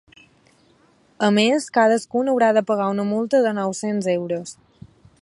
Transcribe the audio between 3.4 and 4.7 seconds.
de nou-cents euros.